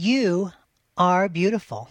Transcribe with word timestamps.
You 0.00 0.52
are 0.96 1.28
beautiful. 1.28 1.90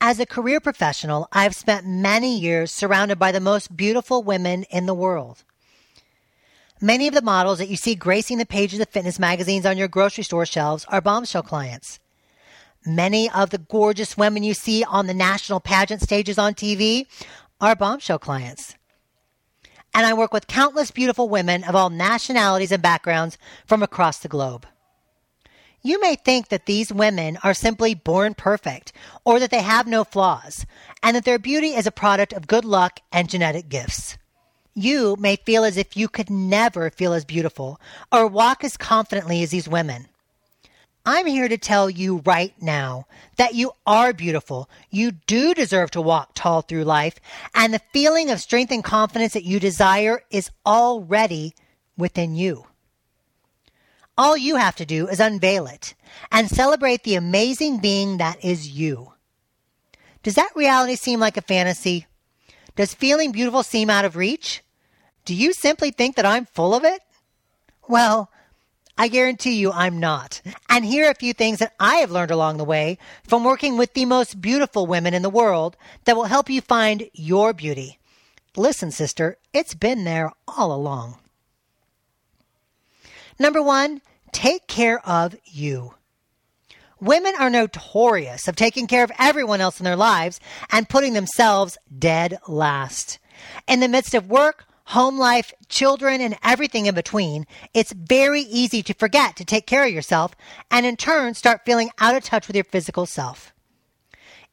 As 0.00 0.18
a 0.18 0.26
career 0.26 0.58
professional, 0.58 1.28
I've 1.30 1.54
spent 1.54 1.86
many 1.86 2.36
years 2.36 2.72
surrounded 2.72 3.20
by 3.20 3.30
the 3.30 3.38
most 3.38 3.76
beautiful 3.76 4.24
women 4.24 4.64
in 4.64 4.86
the 4.86 4.94
world. 4.94 5.44
Many 6.80 7.06
of 7.06 7.14
the 7.14 7.22
models 7.22 7.58
that 7.58 7.68
you 7.68 7.76
see 7.76 7.94
gracing 7.94 8.38
the 8.38 8.44
pages 8.44 8.80
of 8.80 8.88
fitness 8.88 9.20
magazines 9.20 9.64
on 9.64 9.78
your 9.78 9.86
grocery 9.86 10.24
store 10.24 10.44
shelves 10.44 10.84
are 10.88 11.00
bombshell 11.00 11.44
clients. 11.44 12.00
Many 12.84 13.30
of 13.30 13.50
the 13.50 13.58
gorgeous 13.58 14.16
women 14.16 14.42
you 14.42 14.54
see 14.54 14.82
on 14.82 15.06
the 15.06 15.14
national 15.14 15.60
pageant 15.60 16.02
stages 16.02 16.36
on 16.36 16.54
TV 16.54 17.06
are 17.60 17.76
bombshell 17.76 18.18
clients. 18.18 18.74
And 19.94 20.04
I 20.04 20.14
work 20.14 20.32
with 20.32 20.48
countless 20.48 20.90
beautiful 20.90 21.28
women 21.28 21.62
of 21.62 21.76
all 21.76 21.90
nationalities 21.90 22.72
and 22.72 22.82
backgrounds 22.82 23.38
from 23.66 23.84
across 23.84 24.18
the 24.18 24.26
globe. 24.26 24.66
You 25.84 26.00
may 26.00 26.14
think 26.14 26.48
that 26.48 26.66
these 26.66 26.92
women 26.92 27.38
are 27.42 27.54
simply 27.54 27.94
born 27.94 28.34
perfect 28.34 28.92
or 29.24 29.40
that 29.40 29.50
they 29.50 29.62
have 29.62 29.88
no 29.88 30.04
flaws 30.04 30.64
and 31.02 31.16
that 31.16 31.24
their 31.24 31.40
beauty 31.40 31.74
is 31.74 31.88
a 31.88 31.92
product 31.92 32.32
of 32.32 32.46
good 32.46 32.64
luck 32.64 33.00
and 33.10 33.28
genetic 33.28 33.68
gifts. 33.68 34.16
You 34.74 35.16
may 35.18 35.36
feel 35.36 35.64
as 35.64 35.76
if 35.76 35.96
you 35.96 36.08
could 36.08 36.30
never 36.30 36.88
feel 36.90 37.12
as 37.12 37.24
beautiful 37.24 37.80
or 38.12 38.28
walk 38.28 38.62
as 38.62 38.76
confidently 38.76 39.42
as 39.42 39.50
these 39.50 39.68
women. 39.68 40.06
I'm 41.04 41.26
here 41.26 41.48
to 41.48 41.58
tell 41.58 41.90
you 41.90 42.22
right 42.24 42.54
now 42.62 43.06
that 43.36 43.54
you 43.54 43.72
are 43.84 44.12
beautiful. 44.12 44.70
You 44.88 45.10
do 45.10 45.52
deserve 45.52 45.90
to 45.90 46.00
walk 46.00 46.30
tall 46.34 46.62
through 46.62 46.84
life, 46.84 47.16
and 47.56 47.74
the 47.74 47.80
feeling 47.92 48.30
of 48.30 48.40
strength 48.40 48.70
and 48.70 48.84
confidence 48.84 49.32
that 49.32 49.44
you 49.44 49.58
desire 49.58 50.22
is 50.30 50.50
already 50.64 51.54
within 51.96 52.36
you. 52.36 52.66
All 54.22 54.36
you 54.36 54.54
have 54.54 54.76
to 54.76 54.86
do 54.86 55.08
is 55.08 55.18
unveil 55.18 55.66
it 55.66 55.94
and 56.30 56.48
celebrate 56.48 57.02
the 57.02 57.16
amazing 57.16 57.78
being 57.78 58.18
that 58.18 58.44
is 58.44 58.68
you. 58.68 59.14
Does 60.22 60.36
that 60.36 60.54
reality 60.54 60.94
seem 60.94 61.18
like 61.18 61.36
a 61.36 61.42
fantasy? 61.42 62.06
Does 62.76 62.94
feeling 62.94 63.32
beautiful 63.32 63.64
seem 63.64 63.90
out 63.90 64.04
of 64.04 64.14
reach? 64.14 64.62
Do 65.24 65.34
you 65.34 65.52
simply 65.52 65.90
think 65.90 66.14
that 66.14 66.24
I'm 66.24 66.46
full 66.46 66.72
of 66.72 66.84
it? 66.84 67.00
Well, 67.88 68.30
I 68.96 69.08
guarantee 69.08 69.54
you 69.54 69.72
I'm 69.72 69.98
not. 69.98 70.40
And 70.68 70.84
here 70.84 71.08
are 71.08 71.10
a 71.10 71.16
few 71.16 71.32
things 71.32 71.58
that 71.58 71.74
I 71.80 71.96
have 71.96 72.12
learned 72.12 72.30
along 72.30 72.58
the 72.58 72.64
way 72.64 72.98
from 73.24 73.42
working 73.42 73.76
with 73.76 73.92
the 73.94 74.04
most 74.04 74.40
beautiful 74.40 74.86
women 74.86 75.14
in 75.14 75.22
the 75.22 75.30
world 75.30 75.76
that 76.04 76.14
will 76.14 76.26
help 76.26 76.48
you 76.48 76.60
find 76.60 77.10
your 77.12 77.52
beauty. 77.52 77.98
Listen, 78.54 78.92
sister, 78.92 79.38
it's 79.52 79.74
been 79.74 80.04
there 80.04 80.30
all 80.46 80.72
along. 80.72 81.16
Number 83.36 83.60
one, 83.60 84.00
take 84.32 84.66
care 84.66 85.06
of 85.06 85.36
you. 85.44 85.94
Women 87.00 87.34
are 87.38 87.50
notorious 87.50 88.46
of 88.48 88.56
taking 88.56 88.86
care 88.86 89.02
of 89.02 89.12
everyone 89.18 89.60
else 89.60 89.80
in 89.80 89.84
their 89.84 89.96
lives 89.96 90.40
and 90.70 90.88
putting 90.88 91.14
themselves 91.14 91.76
dead 91.98 92.38
last. 92.46 93.18
In 93.66 93.80
the 93.80 93.88
midst 93.88 94.14
of 94.14 94.30
work, 94.30 94.66
home 94.84 95.18
life, 95.18 95.52
children, 95.68 96.20
and 96.20 96.36
everything 96.42 96.86
in 96.86 96.94
between, 96.94 97.46
it's 97.74 97.92
very 97.92 98.42
easy 98.42 98.82
to 98.82 98.94
forget 98.94 99.36
to 99.36 99.44
take 99.44 99.66
care 99.66 99.84
of 99.84 99.92
yourself 99.92 100.34
and 100.70 100.86
in 100.86 100.96
turn 100.96 101.34
start 101.34 101.64
feeling 101.64 101.90
out 101.98 102.14
of 102.14 102.22
touch 102.22 102.46
with 102.46 102.56
your 102.56 102.64
physical 102.64 103.06
self. 103.06 103.52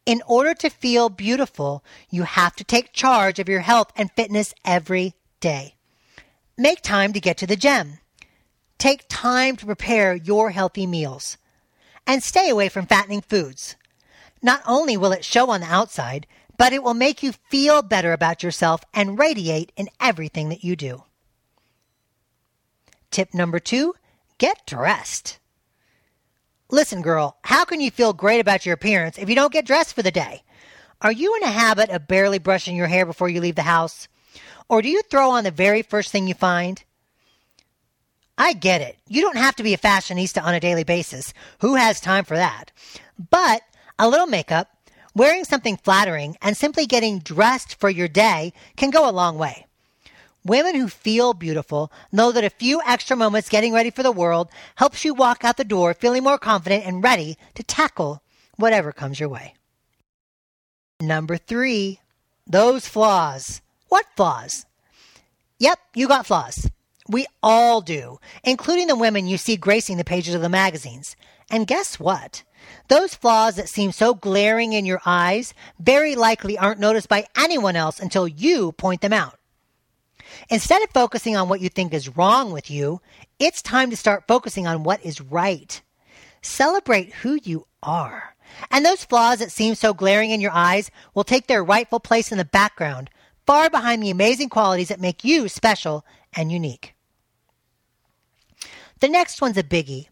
In 0.05 0.23
order 0.25 0.55
to 0.55 0.69
feel 0.69 1.09
beautiful, 1.09 1.83
you 2.09 2.23
have 2.23 2.55
to 2.55 2.63
take 2.63 2.93
charge 2.93 3.37
of 3.37 3.49
your 3.49 3.59
health 3.59 3.91
and 3.95 4.11
fitness 4.11 4.55
every 4.65 5.13
day. 5.39 5.75
Make 6.57 6.81
time 6.81 7.13
to 7.13 7.19
get 7.19 7.37
to 7.37 7.47
the 7.47 7.55
gym. 7.55 7.99
Take 8.79 9.05
time 9.09 9.57
to 9.57 9.65
prepare 9.65 10.15
your 10.15 10.49
healthy 10.49 10.87
meals. 10.87 11.37
And 12.07 12.23
stay 12.23 12.49
away 12.49 12.69
from 12.69 12.87
fattening 12.87 13.21
foods. 13.21 13.75
Not 14.41 14.63
only 14.65 14.97
will 14.97 15.11
it 15.11 15.25
show 15.25 15.51
on 15.51 15.59
the 15.59 15.67
outside, 15.67 16.25
but 16.57 16.73
it 16.73 16.81
will 16.81 16.93
make 16.93 17.21
you 17.21 17.33
feel 17.49 17.81
better 17.81 18.13
about 18.13 18.41
yourself 18.41 18.81
and 18.93 19.19
radiate 19.19 19.71
in 19.75 19.89
everything 19.99 20.49
that 20.49 20.63
you 20.63 20.75
do. 20.75 21.03
Tip 23.11 23.33
number 23.33 23.59
two 23.59 23.95
get 24.37 24.65
dressed. 24.65 25.39
Listen, 26.71 27.01
girl, 27.01 27.37
how 27.43 27.65
can 27.65 27.81
you 27.81 27.91
feel 27.91 28.13
great 28.13 28.39
about 28.39 28.65
your 28.65 28.73
appearance 28.73 29.17
if 29.17 29.27
you 29.27 29.35
don't 29.35 29.51
get 29.51 29.65
dressed 29.65 29.93
for 29.93 30.03
the 30.03 30.11
day? 30.11 30.43
Are 31.01 31.11
you 31.11 31.35
in 31.35 31.43
a 31.43 31.51
habit 31.51 31.89
of 31.89 32.07
barely 32.07 32.39
brushing 32.39 32.75
your 32.75 32.87
hair 32.87 33.05
before 33.05 33.27
you 33.27 33.41
leave 33.41 33.55
the 33.55 33.63
house? 33.63 34.07
Or 34.69 34.81
do 34.81 34.89
you 34.89 35.01
throw 35.01 35.31
on 35.31 35.43
the 35.43 35.51
very 35.51 35.81
first 35.81 36.11
thing 36.11 36.27
you 36.27 36.33
find? 36.33 36.83
I 38.39 38.53
get 38.53 38.81
it. 38.81 38.97
You 39.07 39.21
don't 39.21 39.37
have 39.37 39.55
to 39.57 39.63
be 39.63 39.75
a 39.75 39.77
fashionista 39.77 40.43
on 40.43 40.55
a 40.55 40.59
daily 40.59 40.83
basis. 40.83 41.33
Who 41.59 41.75
has 41.75 41.99
time 41.99 42.25
for 42.25 42.37
that? 42.37 42.71
But 43.29 43.61
a 43.99 44.09
little 44.09 44.27
makeup, 44.27 44.69
Wearing 45.15 45.43
something 45.43 45.75
flattering 45.77 46.37
and 46.41 46.55
simply 46.55 46.85
getting 46.85 47.19
dressed 47.19 47.75
for 47.79 47.89
your 47.89 48.07
day 48.07 48.53
can 48.75 48.89
go 48.89 49.09
a 49.09 49.11
long 49.11 49.37
way. 49.37 49.65
Women 50.45 50.75
who 50.75 50.87
feel 50.87 51.33
beautiful 51.33 51.91
know 52.11 52.31
that 52.31 52.43
a 52.43 52.49
few 52.49 52.81
extra 52.85 53.17
moments 53.17 53.49
getting 53.49 53.73
ready 53.73 53.89
for 53.89 54.03
the 54.03 54.11
world 54.11 54.49
helps 54.75 55.03
you 55.03 55.13
walk 55.13 55.43
out 55.43 55.57
the 55.57 55.63
door 55.63 55.93
feeling 55.93 56.23
more 56.23 56.37
confident 56.37 56.85
and 56.85 57.03
ready 57.03 57.37
to 57.55 57.63
tackle 57.63 58.23
whatever 58.55 58.91
comes 58.91 59.19
your 59.19 59.29
way. 59.29 59.55
Number 61.01 61.37
three, 61.37 61.99
those 62.47 62.87
flaws. 62.87 63.61
What 63.89 64.05
flaws? 64.15 64.65
Yep, 65.59 65.79
you 65.95 66.07
got 66.07 66.25
flaws. 66.27 66.69
We 67.09 67.25
all 67.41 67.81
do, 67.81 68.19
including 68.43 68.85
the 68.85 68.95
women 68.95 69.27
you 69.27 69.37
see 69.37 69.57
gracing 69.57 69.97
the 69.97 70.03
pages 70.03 70.35
of 70.35 70.41
the 70.41 70.49
magazines. 70.49 71.15
And 71.49 71.65
guess 71.65 71.99
what? 71.99 72.43
Those 72.87 73.15
flaws 73.15 73.55
that 73.55 73.67
seem 73.67 73.91
so 73.91 74.13
glaring 74.13 74.73
in 74.73 74.85
your 74.85 75.01
eyes 75.05 75.55
very 75.79 76.15
likely 76.15 76.55
aren't 76.55 76.79
noticed 76.79 77.09
by 77.09 77.25
anyone 77.35 77.75
else 77.75 77.99
until 77.99 78.27
you 78.27 78.73
point 78.73 79.01
them 79.01 79.13
out. 79.13 79.39
Instead 80.49 80.83
of 80.83 80.91
focusing 80.91 81.35
on 81.35 81.49
what 81.49 81.61
you 81.61 81.69
think 81.69 81.95
is 81.95 82.15
wrong 82.15 82.51
with 82.51 82.69
you, 82.69 83.01
it's 83.39 83.63
time 83.63 83.89
to 83.89 83.97
start 83.97 84.27
focusing 84.27 84.67
on 84.67 84.83
what 84.83 85.03
is 85.03 85.19
right. 85.19 85.81
Celebrate 86.43 87.13
who 87.15 87.39
you 87.43 87.65
are. 87.81 88.35
And 88.69 88.85
those 88.85 89.03
flaws 89.03 89.39
that 89.39 89.51
seem 89.51 89.73
so 89.73 89.95
glaring 89.95 90.29
in 90.29 90.41
your 90.41 90.51
eyes 90.51 90.91
will 91.15 91.23
take 91.23 91.47
their 91.47 91.63
rightful 91.63 91.99
place 91.99 92.31
in 92.31 92.37
the 92.37 92.45
background, 92.45 93.09
far 93.47 93.69
behind 93.69 94.03
the 94.03 94.11
amazing 94.11 94.49
qualities 94.49 94.89
that 94.89 95.01
make 95.01 95.23
you 95.23 95.47
special 95.47 96.05
and 96.33 96.51
unique. 96.51 96.93
The 98.99 99.09
next 99.09 99.41
one's 99.41 99.57
a 99.57 99.63
biggie. 99.63 100.07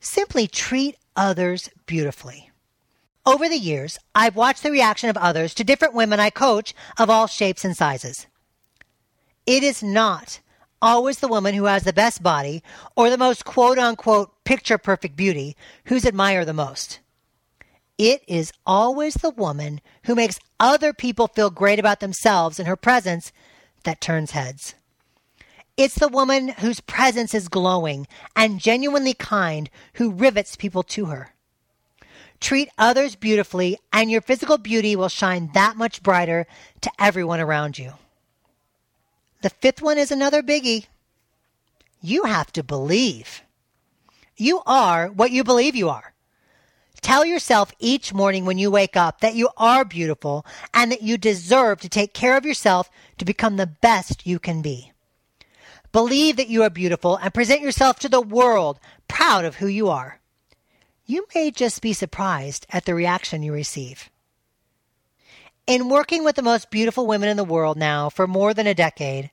Simply 0.00 0.46
treat 0.46 0.96
others 1.14 1.70
beautifully. 1.86 2.50
Over 3.24 3.48
the 3.48 3.58
years, 3.58 3.98
I've 4.14 4.34
watched 4.34 4.64
the 4.64 4.72
reaction 4.72 5.08
of 5.08 5.16
others 5.16 5.54
to 5.54 5.64
different 5.64 5.94
women 5.94 6.18
I 6.18 6.30
coach 6.30 6.74
of 6.98 7.08
all 7.08 7.28
shapes 7.28 7.64
and 7.64 7.76
sizes. 7.76 8.26
It 9.46 9.62
is 9.62 9.82
not 9.82 10.40
always 10.80 11.20
the 11.20 11.28
woman 11.28 11.54
who 11.54 11.66
has 11.66 11.84
the 11.84 11.92
best 11.92 12.22
body 12.22 12.64
or 12.96 13.08
the 13.08 13.16
most 13.16 13.44
quote 13.44 13.78
unquote 13.78 14.32
picture 14.44 14.78
perfect 14.78 15.14
beauty 15.14 15.56
who's 15.84 16.04
admired 16.04 16.48
the 16.48 16.52
most. 16.52 16.98
It 17.96 18.22
is 18.26 18.52
always 18.66 19.14
the 19.14 19.30
woman 19.30 19.80
who 20.06 20.16
makes 20.16 20.40
other 20.58 20.92
people 20.92 21.28
feel 21.28 21.50
great 21.50 21.78
about 21.78 22.00
themselves 22.00 22.58
in 22.58 22.66
her 22.66 22.76
presence 22.76 23.30
that 23.84 24.00
turns 24.00 24.32
heads. 24.32 24.74
It's 25.76 25.94
the 25.94 26.08
woman 26.08 26.48
whose 26.48 26.80
presence 26.80 27.34
is 27.34 27.48
glowing 27.48 28.06
and 28.36 28.60
genuinely 28.60 29.14
kind 29.14 29.70
who 29.94 30.12
rivets 30.12 30.54
people 30.56 30.82
to 30.84 31.06
her. 31.06 31.30
Treat 32.40 32.68
others 32.76 33.14
beautifully, 33.14 33.78
and 33.92 34.10
your 34.10 34.20
physical 34.20 34.58
beauty 34.58 34.96
will 34.96 35.08
shine 35.08 35.50
that 35.54 35.76
much 35.76 36.02
brighter 36.02 36.46
to 36.80 36.90
everyone 36.98 37.40
around 37.40 37.78
you. 37.78 37.92
The 39.42 39.50
fifth 39.50 39.80
one 39.80 39.96
is 39.96 40.10
another 40.10 40.42
biggie. 40.42 40.86
You 42.00 42.24
have 42.24 42.52
to 42.52 42.62
believe. 42.62 43.42
You 44.36 44.60
are 44.66 45.08
what 45.08 45.30
you 45.30 45.44
believe 45.44 45.76
you 45.76 45.88
are. 45.88 46.12
Tell 47.00 47.24
yourself 47.24 47.72
each 47.78 48.12
morning 48.12 48.44
when 48.44 48.58
you 48.58 48.70
wake 48.70 48.96
up 48.96 49.20
that 49.20 49.34
you 49.34 49.48
are 49.56 49.84
beautiful 49.84 50.44
and 50.74 50.92
that 50.92 51.02
you 51.02 51.16
deserve 51.16 51.80
to 51.80 51.88
take 51.88 52.12
care 52.12 52.36
of 52.36 52.44
yourself 52.44 52.90
to 53.18 53.24
become 53.24 53.56
the 53.56 53.66
best 53.66 54.26
you 54.26 54.38
can 54.38 54.62
be. 54.62 54.92
Believe 55.92 56.36
that 56.36 56.48
you 56.48 56.62
are 56.62 56.70
beautiful 56.70 57.16
and 57.16 57.34
present 57.34 57.60
yourself 57.60 57.98
to 57.98 58.08
the 58.08 58.20
world 58.20 58.80
proud 59.08 59.44
of 59.44 59.56
who 59.56 59.66
you 59.66 59.88
are. 59.90 60.20
You 61.04 61.26
may 61.34 61.50
just 61.50 61.82
be 61.82 61.92
surprised 61.92 62.66
at 62.70 62.86
the 62.86 62.94
reaction 62.94 63.42
you 63.42 63.52
receive. 63.52 64.10
In 65.66 65.90
working 65.90 66.24
with 66.24 66.36
the 66.36 66.42
most 66.42 66.70
beautiful 66.70 67.06
women 67.06 67.28
in 67.28 67.36
the 67.36 67.44
world 67.44 67.76
now 67.76 68.08
for 68.08 68.26
more 68.26 68.54
than 68.54 68.66
a 68.66 68.74
decade, 68.74 69.30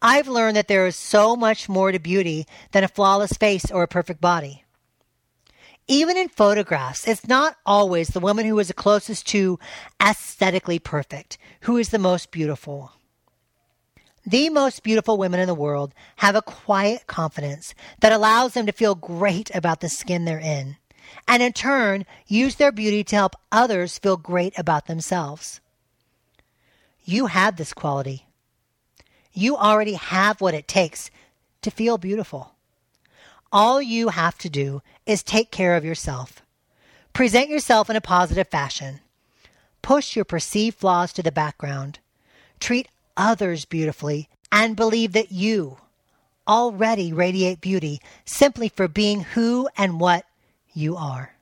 I've 0.00 0.28
learned 0.28 0.56
that 0.56 0.68
there 0.68 0.86
is 0.86 0.94
so 0.94 1.34
much 1.34 1.68
more 1.68 1.90
to 1.90 1.98
beauty 1.98 2.46
than 2.70 2.84
a 2.84 2.88
flawless 2.88 3.32
face 3.32 3.68
or 3.70 3.82
a 3.82 3.88
perfect 3.88 4.20
body. 4.20 4.64
Even 5.88 6.16
in 6.16 6.28
photographs, 6.28 7.08
it's 7.08 7.26
not 7.26 7.56
always 7.66 8.08
the 8.08 8.20
woman 8.20 8.46
who 8.46 8.58
is 8.58 8.68
the 8.68 8.74
closest 8.74 9.26
to 9.28 9.58
aesthetically 10.00 10.78
perfect 10.78 11.38
who 11.62 11.76
is 11.76 11.88
the 11.88 11.98
most 11.98 12.30
beautiful. 12.30 12.92
The 14.28 14.50
most 14.50 14.82
beautiful 14.82 15.16
women 15.16 15.40
in 15.40 15.46
the 15.46 15.54
world 15.54 15.94
have 16.16 16.36
a 16.36 16.42
quiet 16.42 17.06
confidence 17.06 17.74
that 18.00 18.12
allows 18.12 18.52
them 18.52 18.66
to 18.66 18.72
feel 18.72 18.94
great 18.94 19.50
about 19.54 19.80
the 19.80 19.88
skin 19.88 20.26
they're 20.26 20.38
in, 20.38 20.76
and 21.26 21.42
in 21.42 21.54
turn, 21.54 22.04
use 22.26 22.56
their 22.56 22.70
beauty 22.70 23.02
to 23.04 23.16
help 23.16 23.36
others 23.50 23.96
feel 23.96 24.18
great 24.18 24.52
about 24.58 24.86
themselves. 24.86 25.62
You 27.06 27.28
have 27.28 27.56
this 27.56 27.72
quality. 27.72 28.26
You 29.32 29.56
already 29.56 29.94
have 29.94 30.42
what 30.42 30.52
it 30.52 30.68
takes 30.68 31.10
to 31.62 31.70
feel 31.70 31.96
beautiful. 31.96 32.54
All 33.50 33.80
you 33.80 34.10
have 34.10 34.36
to 34.40 34.50
do 34.50 34.82
is 35.06 35.22
take 35.22 35.50
care 35.50 35.74
of 35.74 35.86
yourself. 35.86 36.42
Present 37.14 37.48
yourself 37.48 37.88
in 37.88 37.96
a 37.96 38.02
positive 38.02 38.48
fashion. 38.48 39.00
Push 39.80 40.16
your 40.16 40.26
perceived 40.26 40.76
flaws 40.76 41.14
to 41.14 41.22
the 41.22 41.32
background. 41.32 42.00
Treat 42.60 42.88
others 43.18 43.66
beautifully 43.66 44.28
and 44.50 44.76
believe 44.76 45.12
that 45.12 45.32
you 45.32 45.76
already 46.46 47.12
radiate 47.12 47.60
beauty 47.60 48.00
simply 48.24 48.70
for 48.70 48.88
being 48.88 49.20
who 49.20 49.68
and 49.76 50.00
what 50.00 50.24
you 50.72 50.96
are. 50.96 51.37